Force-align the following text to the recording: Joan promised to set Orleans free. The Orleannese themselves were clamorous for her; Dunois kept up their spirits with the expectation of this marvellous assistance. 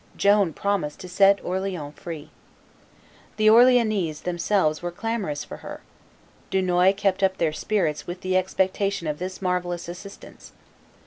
Joan 0.17 0.53
promised 0.53 0.99
to 1.01 1.07
set 1.07 1.37
Orleans 1.45 1.93
free. 1.95 2.31
The 3.37 3.51
Orleannese 3.51 4.21
themselves 4.23 4.81
were 4.81 4.89
clamorous 4.89 5.43
for 5.43 5.57
her; 5.57 5.81
Dunois 6.49 6.93
kept 6.97 7.21
up 7.21 7.37
their 7.37 7.53
spirits 7.53 8.07
with 8.07 8.21
the 8.21 8.35
expectation 8.35 9.05
of 9.05 9.19
this 9.19 9.43
marvellous 9.43 9.87
assistance. 9.87 10.53